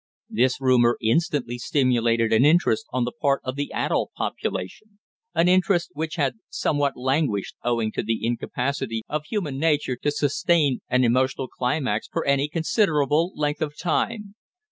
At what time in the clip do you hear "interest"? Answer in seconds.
2.43-2.87, 5.47-5.91